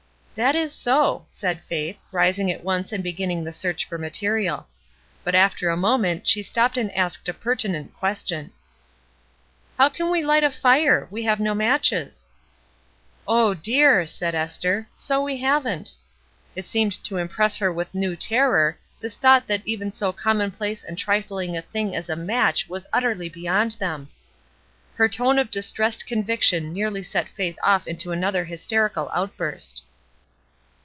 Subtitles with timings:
[0.35, 4.65] "That is so," said Faith, rising at once and beginning the search for material.
[5.25, 8.51] But after a moment she stopped and asked a pertinent question.
[9.77, 11.05] "How can we light a fire?
[11.11, 12.29] We have no matches."
[13.27, 13.63] A "CROSS" TRAIL 167 ''0
[14.01, 15.95] dear!" said Esther, ''so we haven't."
[16.55, 20.97] It seemed to impress her with new terror, this thought that even so commonplace and
[20.97, 24.07] trifling a thing as a match was utterly beyond them.
[24.95, 29.83] Her tone of distressed conviction nearly set Faith off into another hysterical outburst.